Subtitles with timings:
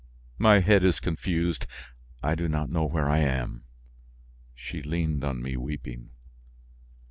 [0.39, 1.67] My head is confused,
[2.23, 3.65] I do not know where I am!"
[4.55, 6.09] She leaned on me weeping.